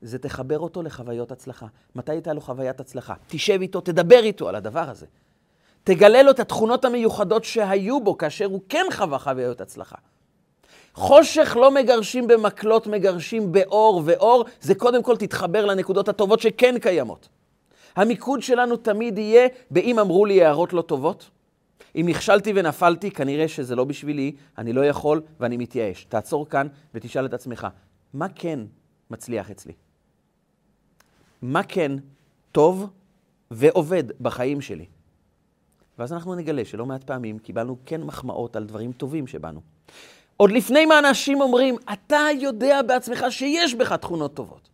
[0.01, 1.65] זה תחבר אותו לחוויות הצלחה.
[1.95, 3.13] מתי הייתה לו חוויית הצלחה?
[3.27, 5.05] תשב איתו, תדבר איתו על הדבר הזה.
[5.83, 9.95] תגלה לו את התכונות המיוחדות שהיו בו כאשר הוא כן חווה חוויות הצלחה.
[10.93, 17.29] חושך לא מגרשים במקלות, מגרשים באור, ואור זה קודם כל תתחבר לנקודות הטובות שכן קיימות.
[17.95, 21.29] המיקוד שלנו תמיד יהיה באם אמרו לי הערות לא טובות.
[21.95, 26.05] אם נכשלתי ונפלתי, כנראה שזה לא בשבילי, אני לא יכול ואני מתייאש.
[26.09, 27.67] תעצור כאן ותשאל את עצמך,
[28.13, 28.59] מה כן
[29.11, 29.86] מצליח אצלי?
[31.41, 31.91] מה כן
[32.51, 32.89] טוב
[33.51, 34.85] ועובד בחיים שלי?
[35.99, 39.61] ואז אנחנו נגלה שלא מעט פעמים קיבלנו כן מחמאות על דברים טובים שבנו.
[40.37, 44.69] עוד לפני מה אנשים אומרים, אתה יודע בעצמך שיש בך תכונות טובות.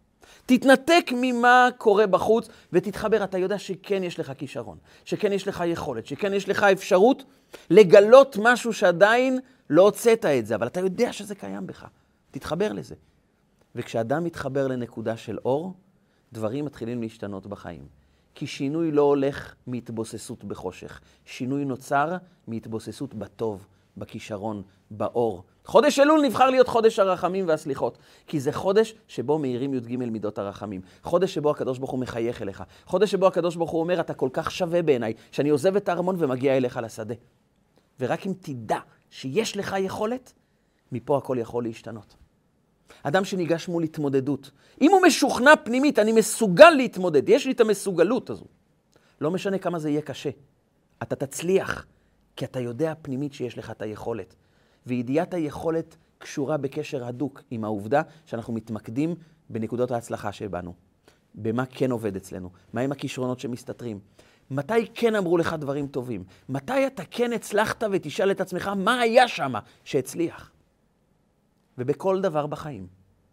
[0.45, 3.23] תתנתק ממה קורה בחוץ ותתחבר.
[3.23, 7.23] אתה יודע שכן יש לך כישרון, שכן יש לך יכולת, שכן יש לך אפשרות
[7.69, 11.86] לגלות משהו שעדיין לא הוצאת את זה, אבל אתה יודע שזה קיים בך.
[12.32, 12.95] תתחבר לזה.
[13.76, 15.73] וכשאדם מתחבר לנקודה של אור,
[16.34, 17.88] דברים מתחילים להשתנות בחיים.
[18.36, 21.02] כי שינוי לא הולך מהתבוססות בחושך.
[21.26, 22.17] שינוי נוצר
[22.48, 23.67] מהתבוססות בטוב,
[23.98, 25.43] בכישרון, באור.
[25.65, 30.82] חודש אלול נבחר להיות חודש הרחמים והסליחות, כי זה חודש שבו מאירים י"ג מידות הרחמים.
[31.04, 32.63] חודש שבו הקדוש ברוך הוא מחייך אליך.
[32.86, 36.15] חודש שבו הקדוש ברוך הוא אומר, אתה כל כך שווה בעיניי, שאני עוזב את הארמון
[36.19, 37.15] ומגיע אליך לשדה.
[38.00, 40.34] ורק אם תדע שיש לך יכולת,
[40.91, 42.23] מפה הכל יכול להשתנות.
[43.03, 44.51] אדם שניגש מול התמודדות,
[44.82, 48.45] אם הוא משוכנע פנימית, אני מסוגל להתמודד, יש לי את המסוגלות הזו.
[49.21, 50.29] לא משנה כמה זה יהיה קשה,
[51.03, 51.86] אתה תצליח,
[52.36, 54.36] כי אתה יודע פנימית שיש לך את היכולת.
[54.88, 59.15] וידיעת היכולת קשורה בקשר הדוק עם העובדה שאנחנו מתמקדים
[59.49, 60.73] בנקודות ההצלחה שבנו.
[61.36, 63.99] במה כן עובד אצלנו, מהם הכישרונות שמסתתרים.
[64.51, 66.23] מתי כן אמרו לך דברים טובים?
[66.49, 69.53] מתי אתה כן הצלחת ותשאל את עצמך מה היה שם
[69.84, 70.51] שהצליח?
[71.78, 72.88] ובכל דבר בחיים,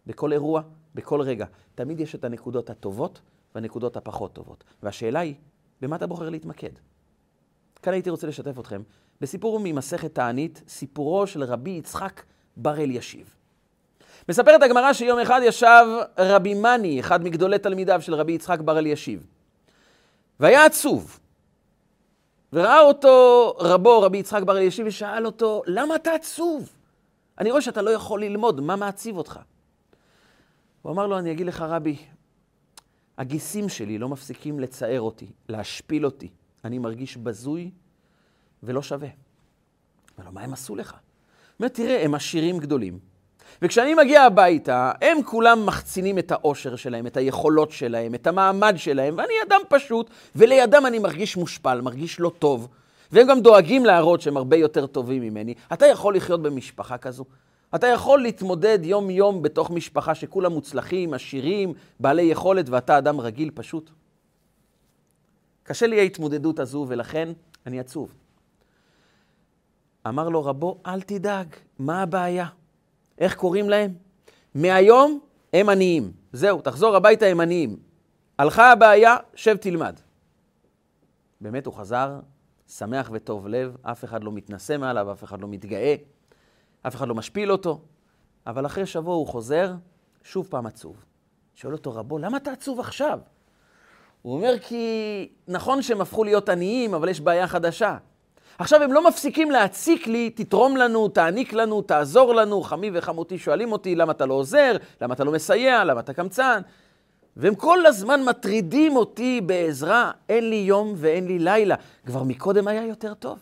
[0.07, 0.61] בכל אירוע,
[0.95, 3.21] בכל רגע, תמיד יש את הנקודות הטובות
[3.55, 4.63] והנקודות הפחות טובות.
[4.83, 5.35] והשאלה היא,
[5.81, 6.69] במה אתה בוחר להתמקד?
[7.81, 8.81] כאן הייתי רוצה לשתף אתכם
[9.21, 12.23] בסיפור ממסכת תענית, סיפורו של רבי יצחק
[12.57, 13.35] בר אלישיב.
[14.29, 15.85] מספרת הגמרא שיום אחד ישב
[16.17, 19.27] רבי מני, אחד מגדולי תלמידיו של רבי יצחק בר אלישיב,
[20.39, 21.19] והיה עצוב.
[22.53, 26.69] וראה אותו רבו, רבי יצחק בר אלישיב, ושאל אותו, למה אתה עצוב?
[27.39, 29.39] אני רואה שאתה לא יכול ללמוד, מה מעציב אותך?
[30.81, 31.97] הוא אמר לו, אני אגיד לך, רבי,
[33.17, 36.29] הגיסים שלי לא מפסיקים לצער אותי, להשפיל אותי.
[36.65, 37.71] אני מרגיש בזוי
[38.63, 39.07] ולא שווה.
[40.19, 40.91] אמר לו, מה הם עשו לך?
[40.91, 40.99] הוא
[41.59, 42.99] אומר, תראה, הם עשירים גדולים.
[43.61, 49.17] וכשאני מגיע הביתה, הם כולם מחצינים את האושר שלהם, את היכולות שלהם, את המעמד שלהם,
[49.17, 52.67] ואני אדם פשוט, ולידם אני מרגיש מושפל, מרגיש לא טוב.
[53.11, 55.53] והם גם דואגים להראות שהם הרבה יותר טובים ממני.
[55.73, 57.25] אתה יכול לחיות במשפחה כזו?
[57.75, 63.89] אתה יכול להתמודד יום-יום בתוך משפחה שכולם מוצלחים, עשירים, בעלי יכולת, ואתה אדם רגיל פשוט?
[65.63, 67.29] קשה לי ההתמודדות הזו, ולכן
[67.65, 68.13] אני עצוב.
[70.07, 71.47] אמר לו רבו, אל תדאג,
[71.79, 72.45] מה הבעיה?
[73.17, 73.93] איך קוראים להם?
[74.55, 75.19] מהיום
[75.53, 76.11] הם עניים.
[76.33, 77.77] זהו, תחזור הביתה, הם עניים.
[78.37, 79.95] הלכה הבעיה, שב תלמד.
[81.41, 82.19] באמת, הוא חזר
[82.77, 85.95] שמח וטוב לב, אף אחד לא מתנשא מעליו, אף אחד לא מתגאה,
[86.87, 87.81] אף אחד לא משפיל אותו.
[88.47, 89.73] אבל אחרי שבוע הוא חוזר,
[90.23, 90.95] שוב פעם עצוב.
[91.55, 93.19] שואל אותו רבו, למה אתה עצוב עכשיו?
[94.21, 97.97] הוא אומר, כי נכון שהם הפכו להיות עניים, אבל יש בעיה חדשה.
[98.57, 103.71] עכשיו הם לא מפסיקים להציק לי, תתרום לנו, תעניק לנו, תעזור לנו, חמי וחמותי שואלים
[103.71, 104.75] אותי, למה אתה לא עוזר?
[105.01, 105.83] למה אתה לא מסייע?
[105.83, 106.61] למה אתה קמצן?
[107.37, 111.75] והם כל הזמן מטרידים אותי בעזרה, אין לי יום ואין לי לילה.
[112.05, 113.39] כבר מקודם היה יותר טוב.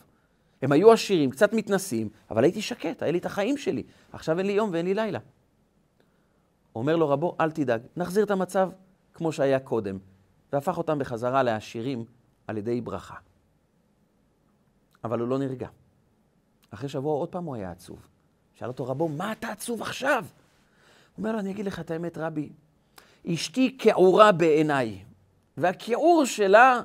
[0.61, 3.83] הם היו עשירים, קצת מתנסים, אבל הייתי שקט, היה לי את החיים שלי.
[4.11, 5.19] עכשיו אין לי יום ואין לי לילה.
[6.75, 8.69] אומר לו רבו, אל תדאג, נחזיר את המצב
[9.13, 9.97] כמו שהיה קודם,
[10.53, 12.05] והפך אותם בחזרה לעשירים
[12.47, 13.15] על ידי ברכה.
[15.03, 15.67] אבל הוא לא נרגע.
[16.71, 17.99] אחרי שבוע עוד פעם הוא היה עצוב.
[18.53, 20.25] שאל אותו רבו, מה אתה עצוב עכשיו?
[20.25, 22.49] הוא אומר לו, אני אגיד לך את האמת, רבי,
[23.33, 24.99] אשתי כעורה בעיניי,
[25.57, 26.81] והכיעור שלה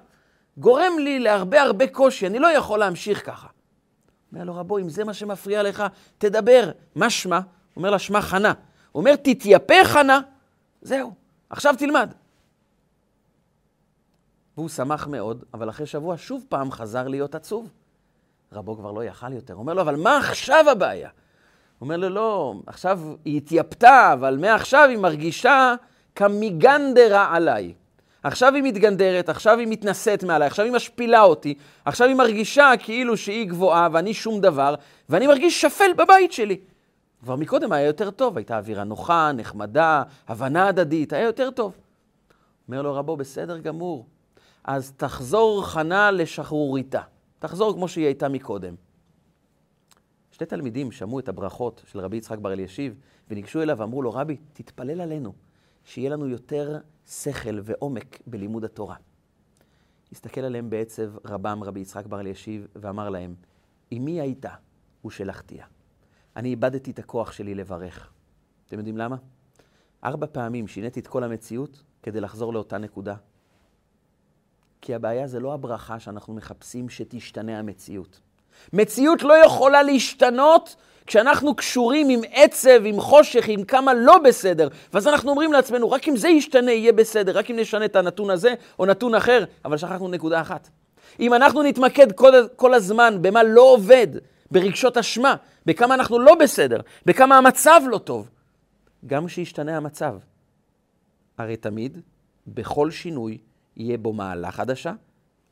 [0.57, 3.49] גורם לי להרבה הרבה קושי, אני לא יכול להמשיך ככה.
[4.33, 5.85] אומר לו, רבו, אם זה מה שמפריע לך,
[6.19, 6.71] תדבר.
[6.95, 7.41] מה שמה?
[7.77, 8.53] אומר לה, שמה חנה.
[8.93, 10.21] הוא אומר, תתייפה חנה,
[10.83, 11.13] זהו,
[11.51, 12.13] עכשיו תלמד.
[14.57, 17.71] והוא שמח מאוד, אבל אחרי שבוע שוב פעם חזר להיות עצוב.
[18.53, 19.55] רבו כבר לא יכל יותר.
[19.55, 21.11] אומר לו, אבל מה עכשיו הבעיה?
[21.81, 25.75] אומר לו, לא, עכשיו היא התייפתה, אבל מעכשיו היא מרגישה
[26.15, 27.75] כמיגנדרה עליי.
[28.23, 33.17] עכשיו היא מתגנדרת, עכשיו היא מתנשאת מעליי, עכשיו היא משפילה אותי, עכשיו היא מרגישה כאילו
[33.17, 34.75] שהיא גבוהה ואני שום דבר,
[35.09, 36.61] ואני מרגיש שפל בבית שלי.
[37.21, 41.77] כבר מקודם היה יותר טוב, הייתה אווירה נוחה, נחמדה, הבנה הדדית, היה יותר טוב.
[42.69, 44.07] אומר לו רבו, בסדר גמור,
[44.65, 47.01] אז תחזור חנה לשחרוריתה.
[47.39, 48.75] תחזור כמו שהיא הייתה מקודם.
[50.33, 52.95] שתי תלמידים שמעו את הברכות של רבי יצחק בר אלישיב
[53.31, 55.33] וניגשו אליו ואמרו לו, רבי, תתפלל עלינו,
[55.85, 58.97] שיהיה לנו יותר שכל ועומק בלימוד התורה.
[60.13, 63.35] הסתכל עליהם בעצב רבם רבי יצחק בר אלישיב ואמר להם,
[63.93, 64.55] אמי הייתה
[65.07, 65.67] ושלחתיה.
[66.37, 68.13] אני איבדתי את הכוח שלי לברך.
[68.67, 69.17] אתם יודעים למה?
[70.05, 73.17] ארבע פעמים שיניתי את כל המציאות כדי לחזור לאותה נקודה.
[74.81, 78.21] כי הבעיה זה לא הברכה שאנחנו מחפשים שתשתנה המציאות.
[78.73, 84.69] מציאות לא יכולה להשתנות כשאנחנו קשורים עם עצב, עם חושך, עם כמה לא בסדר.
[84.93, 88.31] ואז אנחנו אומרים לעצמנו, רק אם זה ישתנה, יהיה בסדר, רק אם נשנה את הנתון
[88.31, 90.69] הזה או נתון אחר, אבל שכחנו נקודה אחת.
[91.21, 94.07] אם אנחנו נתמקד כל, כל הזמן במה לא עובד,
[94.51, 95.35] ברגשות אשמה,
[95.67, 98.31] בכמה אנחנו לא בסדר, בכמה המצב לא טוב,
[99.07, 100.15] גם כשישתנה המצב.
[101.39, 101.99] הרי תמיד,
[102.47, 103.39] בכל שינוי,
[103.77, 104.93] יהיה בו מעלה חדשה,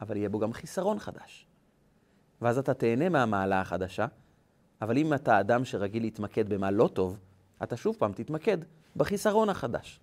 [0.01, 1.47] אבל יהיה בו גם חיסרון חדש.
[2.43, 4.07] ואז אתה תהנה מהמעלה החדשה,
[4.83, 7.19] אבל אם אתה אדם שרגיל להתמקד במה לא טוב,
[7.63, 8.59] אתה שוב פעם תתמקד
[8.97, 10.01] בחיסרון החדש.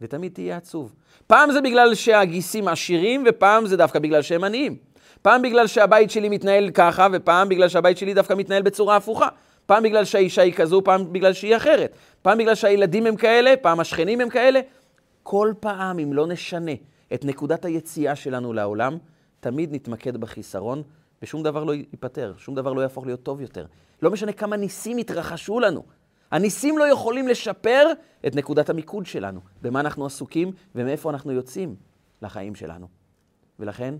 [0.00, 0.94] ותמיד תהיה עצוב.
[1.26, 4.76] פעם זה בגלל שהגיסים עשירים, ופעם זה דווקא בגלל שהם עניים.
[5.22, 9.28] פעם בגלל שהבית שלי מתנהל ככה, ופעם בגלל שהבית שלי דווקא מתנהל בצורה הפוכה.
[9.66, 11.92] פעם בגלל שהאישה היא כזו, פעם בגלל שהיא אחרת.
[12.22, 14.60] פעם בגלל שהילדים הם כאלה, פעם השכנים הם כאלה.
[15.22, 16.72] כל פעם, אם לא נשנה
[17.14, 18.98] את נקודת היציאה שלנו לעולם,
[19.40, 20.82] תמיד נתמקד בחיסרון,
[21.22, 23.66] ושום דבר לא ייפתר, שום דבר לא יהפוך להיות טוב יותר.
[24.02, 25.82] לא משנה כמה ניסים יתרחשו לנו.
[26.30, 27.86] הניסים לא יכולים לשפר
[28.26, 31.76] את נקודת המיקוד שלנו, במה אנחנו עסוקים ומאיפה אנחנו יוצאים
[32.22, 32.88] לחיים שלנו.
[33.58, 33.94] ולכן,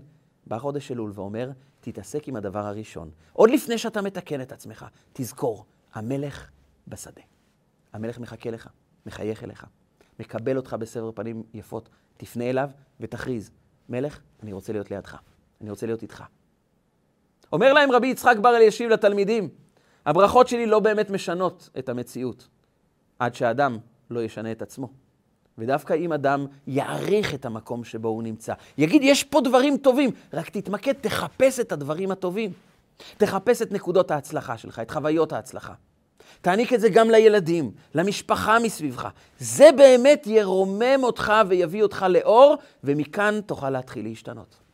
[0.47, 3.09] בא חודש אלול ואומר, תתעסק עם הדבר הראשון.
[3.33, 6.49] עוד לפני שאתה מתקן את עצמך, תזכור, המלך
[6.87, 7.21] בשדה.
[7.93, 8.69] המלך מחכה לך,
[9.05, 9.65] מחייך אליך,
[10.19, 11.89] מקבל אותך בסבר פנים יפות.
[12.17, 13.51] תפנה אליו ותכריז,
[13.89, 15.17] מלך, אני רוצה להיות לידך,
[15.61, 16.23] אני רוצה להיות איתך.
[17.53, 19.49] אומר להם רבי יצחק בר אלישיב לתלמידים,
[20.05, 22.47] הברכות שלי לא באמת משנות את המציאות,
[23.19, 23.77] עד שאדם
[24.09, 24.89] לא ישנה את עצמו.
[25.57, 30.49] ודווקא אם אדם יעריך את המקום שבו הוא נמצא, יגיד, יש פה דברים טובים, רק
[30.49, 32.51] תתמקד, תחפש את הדברים הטובים.
[33.17, 35.73] תחפש את נקודות ההצלחה שלך, את חוויות ההצלחה.
[36.41, 39.07] תעניק את זה גם לילדים, למשפחה מסביבך.
[39.39, 44.64] זה באמת ירומם אותך ויביא אותך לאור, ומכאן תוכל להתחיל להשתנות.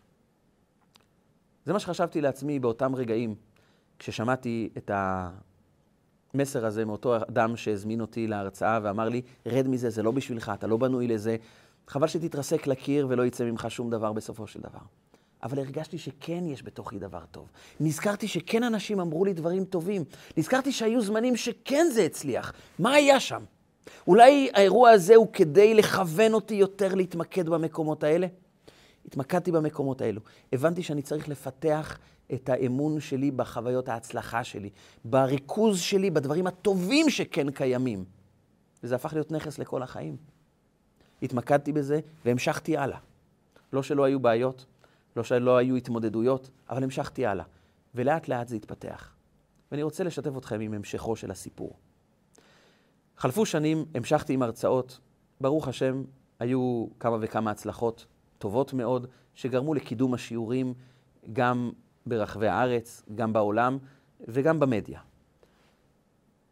[1.65, 3.35] זה מה שחשבתי לעצמי באותם רגעים,
[3.99, 4.91] כששמעתי את
[6.33, 10.67] המסר הזה מאותו אדם שהזמין אותי להרצאה ואמר לי, רד מזה, זה לא בשבילך, אתה
[10.67, 11.37] לא בנוי לזה.
[11.87, 14.79] חבל שתתרסק לקיר ולא יצא ממך שום דבר בסופו של דבר.
[15.43, 17.49] אבל הרגשתי שכן יש בתוכי דבר טוב.
[17.79, 20.03] נזכרתי שכן אנשים אמרו לי דברים טובים.
[20.37, 22.53] נזכרתי שהיו זמנים שכן זה הצליח.
[22.79, 23.43] מה היה שם?
[24.07, 28.27] אולי האירוע הזה הוא כדי לכוון אותי יותר להתמקד במקומות האלה?
[29.05, 30.21] התמקדתי במקומות האלו.
[30.53, 31.97] הבנתי שאני צריך לפתח
[32.33, 34.69] את האמון שלי בחוויות ההצלחה שלי,
[35.05, 38.05] בריכוז שלי, בדברים הטובים שכן קיימים.
[38.83, 40.17] וזה הפך להיות נכס לכל החיים.
[41.23, 42.97] התמקדתי בזה והמשכתי הלאה.
[43.73, 44.65] לא שלא היו בעיות,
[45.15, 47.45] לא שלא היו התמודדויות, אבל המשכתי הלאה.
[47.95, 49.13] ולאט לאט זה התפתח.
[49.71, 51.77] ואני רוצה לשתף אתכם עם המשכו של הסיפור.
[53.17, 54.99] חלפו שנים, המשכתי עם הרצאות.
[55.41, 56.03] ברוך השם,
[56.39, 58.05] היו כמה וכמה הצלחות
[58.41, 60.73] טובות מאוד, שגרמו לקידום השיעורים
[61.33, 61.71] גם
[62.05, 63.77] ברחבי הארץ, גם בעולם
[64.27, 64.99] וגם במדיה.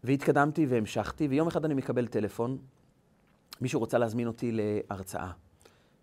[0.04, 2.58] והתקדמתי והמשכתי, ויום אחד אני מקבל טלפון,
[3.62, 5.32] מישהו רוצה להזמין אותי להרצאה.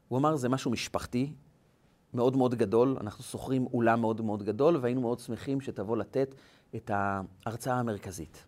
[0.09, 1.33] הוא אמר, זה משהו משפחתי,
[2.15, 6.35] מאוד מאוד גדול, אנחנו שוכרים אולם מאוד מאוד גדול, והיינו מאוד שמחים שתבוא לתת
[6.77, 8.45] את ההרצאה המרכזית.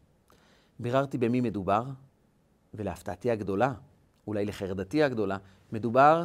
[0.78, 1.84] ביררתי במי מדובר,
[2.74, 3.72] ולהפתעתי הגדולה,
[4.26, 5.36] אולי לחרדתי הגדולה,
[5.72, 6.24] מדובר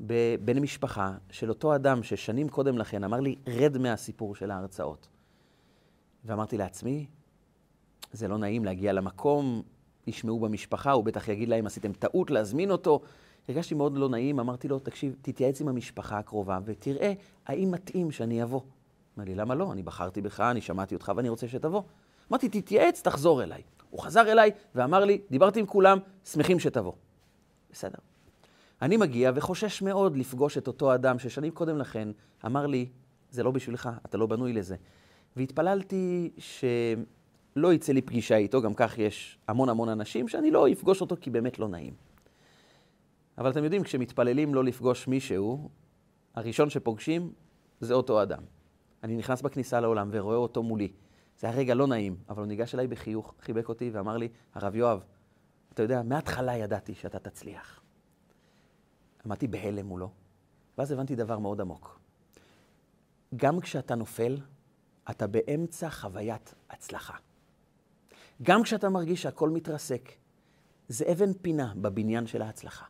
[0.00, 5.08] בבן משפחה של אותו אדם ששנים קודם לכן אמר לי, רד מהסיפור של ההרצאות.
[6.24, 7.06] ואמרתי לעצמי,
[8.12, 9.62] זה לא נעים להגיע למקום,
[10.06, 13.00] ישמעו במשפחה, הוא בטח יגיד להם, עשיתם טעות להזמין אותו.
[13.48, 17.12] הרגשתי מאוד לא נעים, אמרתי לו, תקשיב, תתייעץ עם המשפחה הקרובה ותראה
[17.46, 18.60] האם מתאים שאני אבוא.
[19.18, 19.72] אמר לי, למה לא?
[19.72, 21.82] אני בחרתי בך, אני שמעתי אותך ואני רוצה שתבוא.
[22.30, 23.62] אמרתי, תתייעץ, תחזור אליי.
[23.90, 26.92] הוא חזר אליי ואמר לי, דיברתי עם כולם, שמחים שתבוא.
[27.72, 27.98] בסדר.
[28.82, 32.08] אני מגיע וחושש מאוד לפגוש את אותו אדם ששנים קודם לכן
[32.46, 32.88] אמר לי,
[33.30, 34.76] זה לא בשבילך, אתה לא בנוי לזה.
[35.36, 41.00] והתפללתי שלא יצא לי פגישה איתו, גם כך יש המון המון אנשים, שאני לא אפגוש
[41.00, 41.94] אותו כי באמת לא נעים.
[43.38, 45.68] אבל אתם יודעים, כשמתפללים לא לפגוש מישהו,
[46.34, 47.32] הראשון שפוגשים
[47.80, 48.42] זה אותו אדם.
[49.02, 50.92] אני נכנס בכניסה לעולם ורואה אותו מולי.
[51.38, 54.76] זה היה רגע לא נעים, אבל הוא ניגש אליי בחיוך, חיבק אותי ואמר לי, הרב
[54.76, 55.04] יואב,
[55.72, 57.83] אתה יודע, מההתחלה ידעתי שאתה תצליח.
[59.26, 60.10] עמדתי בהלם מולו,
[60.78, 61.98] ואז הבנתי דבר מאוד עמוק.
[63.36, 64.40] גם כשאתה נופל,
[65.10, 67.14] אתה באמצע חוויית הצלחה.
[68.42, 70.12] גם כשאתה מרגיש שהכל מתרסק,
[70.88, 72.86] זה אבן פינה בבניין של ההצלחה,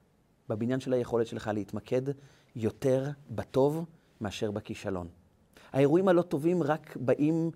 [0.49, 2.03] בבניין של היכולת שלך להתמקד
[2.57, 3.85] יותר בטוב
[4.21, 5.09] מאשר בכישלון.
[5.73, 7.51] האירועים הלא טובים רק באים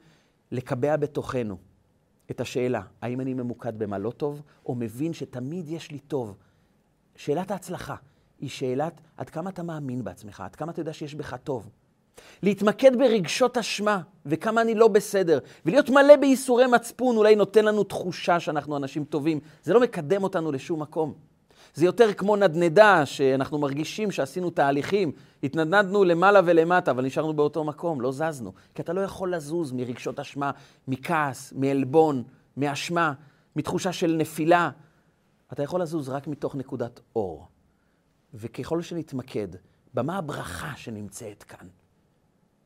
[0.52, 1.56] לקבע בתוכנו
[2.30, 6.36] את השאלה, האם אני ממוקד במה לא טוב, או מבין שתמיד יש לי טוב.
[7.16, 7.96] שאלת ההצלחה
[8.40, 11.68] היא שאלת עד כמה אתה מאמין בעצמך, עד כמה אתה יודע שיש בך טוב.
[12.42, 18.40] להתמקד ברגשות אשמה וכמה אני לא בסדר, ולהיות מלא בייסורי מצפון אולי נותן לנו תחושה
[18.40, 19.40] שאנחנו אנשים טובים.
[19.62, 21.14] זה לא מקדם אותנו לשום מקום.
[21.74, 28.00] זה יותר כמו נדנדה, שאנחנו מרגישים שעשינו תהליכים, התנדנדנו למעלה ולמטה, אבל נשארנו באותו מקום,
[28.00, 28.52] לא זזנו.
[28.74, 30.50] כי אתה לא יכול לזוז מרגשות אשמה,
[30.88, 32.22] מכעס, מעלבון,
[32.56, 33.12] מאשמה,
[33.56, 34.70] מתחושה של נפילה.
[35.52, 37.48] אתה יכול לזוז רק מתוך נקודת אור.
[38.34, 39.48] וככל שנתמקד
[39.94, 41.68] במה הברכה שנמצאת כאן,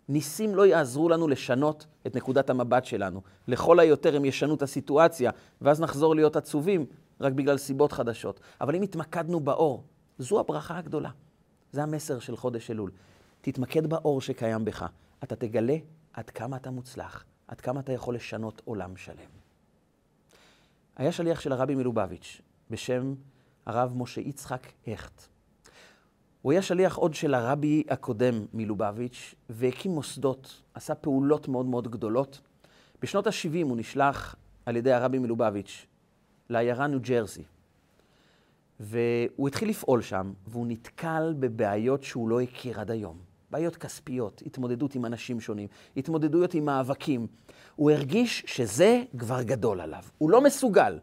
[0.09, 3.22] ניסים לא יעזרו לנו לשנות את נקודת המבט שלנו.
[3.48, 6.87] לכל היותר הם ישנו את הסיטואציה, ואז נחזור להיות עצובים
[7.20, 8.40] רק בגלל סיבות חדשות.
[8.61, 9.85] אבל אם התמקדנו באור,
[10.18, 11.11] זו הברכה הגדולה.
[11.72, 12.90] זה המסר של חודש אלול.
[13.40, 14.87] תתמקד באור שקיים בך.
[15.25, 15.77] אתה תגלה
[16.12, 19.31] עד כמה אתה מוצלח, עד כמה אתה יכול לשנות עולם שלם.
[20.96, 23.14] היה שליח של הרבי מלובביץ' בשם
[23.66, 25.32] הרב משה יצחק הכט.
[26.42, 32.40] הוא היה שליח עוד של הרבי הקודם מלובביץ', והקים מוסדות, עשה פעולות מאוד מאוד גדולות.
[33.02, 35.87] בשנות ה-70 הוא נשלח על ידי הרבי מלובביץ'
[36.50, 37.42] לעיירה ניו ג'רזי.
[38.81, 43.18] והוא התחיל לפעול שם, והוא נתקל בבעיות שהוא לא הכיר עד היום.
[43.50, 47.26] בעיות כספיות, התמודדות עם אנשים שונים, התמודדויות עם מאבקים.
[47.76, 50.98] הוא הרגיש שזה כבר גדול עליו, הוא לא מסוגל.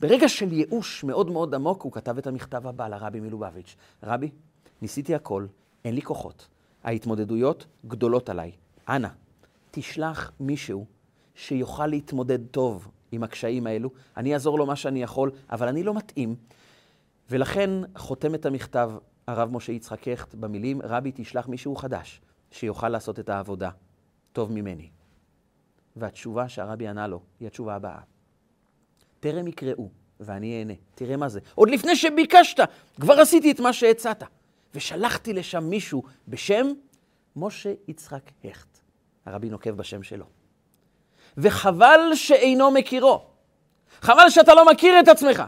[0.00, 3.76] ברגע של ייאוש מאוד מאוד עמוק, הוא כתב את המכתב הבא לרבי מלובביץ'.
[4.02, 4.30] רבי,
[4.82, 5.46] ניסיתי הכל,
[5.84, 6.48] אין לי כוחות.
[6.84, 8.52] ההתמודדויות גדולות עליי.
[8.88, 9.08] אנא,
[9.70, 10.86] תשלח מישהו
[11.34, 13.90] שיוכל להתמודד טוב עם הקשיים האלו.
[14.16, 16.36] אני אעזור לו מה שאני יכול, אבל אני לא מתאים.
[17.30, 18.90] ולכן חותם את המכתב
[19.26, 23.70] הרב משה יצחק הכט במילים, רבי תשלח מישהו חדש שיוכל לעשות את העבודה
[24.32, 24.88] טוב ממני.
[25.96, 28.00] והתשובה שהרבי ענה לו היא התשובה הבאה.
[29.20, 29.88] טרם יקראו
[30.20, 30.72] ואני אענה.
[30.94, 31.40] תראה מה זה.
[31.54, 32.60] עוד לפני שביקשת,
[33.00, 34.22] כבר עשיתי את מה שהצעת.
[34.76, 36.66] ושלחתי לשם מישהו בשם
[37.36, 38.78] משה יצחק הכט.
[39.26, 40.26] הרבי נוקב בשם שלו.
[41.38, 43.26] וחבל שאינו מכירו.
[44.00, 45.42] חבל שאתה לא מכיר את עצמך.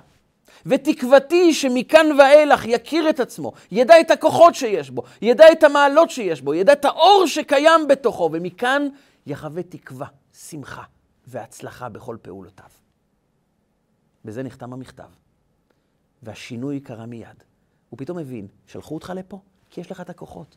[0.66, 6.40] ותקוותי שמכאן ואילך יכיר את עצמו, ידע את הכוחות שיש בו, ידע את המעלות שיש
[6.40, 8.88] בו, ידע את האור שקיים בתוכו, ומכאן
[9.26, 10.06] יחווה תקווה,
[10.48, 10.82] שמחה
[11.26, 12.70] והצלחה בכל פעולותיו.
[14.24, 15.08] בזה נחתם המכתב,
[16.22, 17.47] והשינוי קרה מיד.
[17.88, 20.56] הוא פתאום הבין, שלחו אותך לפה כי יש לך את הכוחות.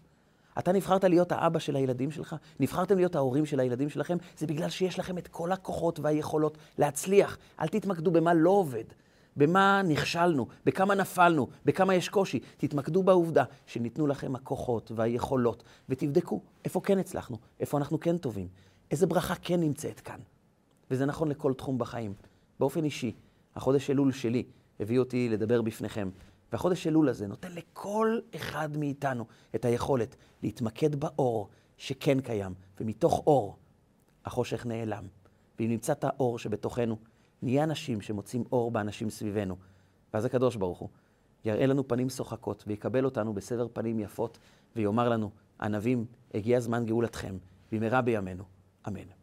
[0.59, 4.69] אתה נבחרת להיות האבא של הילדים שלך, נבחרתם להיות ההורים של הילדים שלכם, זה בגלל
[4.69, 7.37] שיש לכם את כל הכוחות והיכולות להצליח.
[7.59, 8.83] אל תתמקדו במה לא עובד,
[9.37, 12.39] במה נכשלנו, בכמה נפלנו, בכמה יש קושי.
[12.57, 18.47] תתמקדו בעובדה שניתנו לכם הכוחות והיכולות, ותבדקו איפה כן הצלחנו, איפה אנחנו כן טובים,
[18.91, 20.19] איזה ברכה כן נמצאת כאן.
[20.91, 22.13] וזה נכון לכל תחום בחיים.
[22.59, 23.15] באופן אישי,
[23.55, 24.43] החודש אלול שלי
[24.79, 26.09] הביא אותי לדבר בפניכם
[26.51, 33.57] והחודש אלול הזה נותן לכל אחד מאיתנו את היכולת להתמקד באור שכן קיים, ומתוך אור
[34.25, 35.07] החושך נעלם.
[35.59, 36.97] ואם נמצא את האור שבתוכנו,
[37.41, 39.55] נהיה אנשים שמוצאים אור באנשים סביבנו.
[40.13, 40.89] ואז הקדוש ברוך הוא
[41.45, 44.37] יראה לנו פנים שוחקות ויקבל אותנו בסבר פנים יפות
[44.75, 47.37] ויאמר לנו, ענבים, הגיע זמן גאולתכם,
[47.71, 48.43] במהרה בימינו.
[48.87, 49.20] אמן.